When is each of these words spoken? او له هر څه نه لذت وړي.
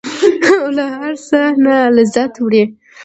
او 0.57 0.63
له 0.77 0.85
هر 0.97 1.13
څه 1.27 1.39
نه 1.65 1.75
لذت 1.95 2.33
وړي. 2.39 2.63